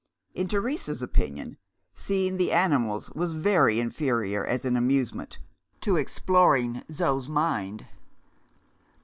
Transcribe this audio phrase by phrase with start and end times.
[0.33, 1.57] In Teresa's opinion,
[1.93, 5.37] seeing the animals was very inferior, as an amusement,
[5.81, 7.85] to exploring Zo's mind.